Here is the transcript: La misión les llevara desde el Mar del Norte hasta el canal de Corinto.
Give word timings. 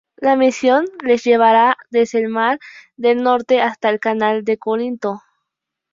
La 0.17 0.35
misión 0.35 0.87
les 1.03 1.23
llevara 1.23 1.77
desde 1.91 2.17
el 2.17 2.27
Mar 2.27 2.57
del 2.97 3.21
Norte 3.21 3.61
hasta 3.61 3.87
el 3.91 3.99
canal 3.99 4.43
de 4.43 4.57
Corinto. 4.57 5.21